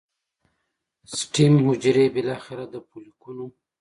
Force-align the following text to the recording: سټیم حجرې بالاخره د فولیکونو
سټیم 1.17 1.53
حجرې 1.65 2.05
بالاخره 2.15 2.63
د 2.73 2.75
فولیکونو 2.87 3.45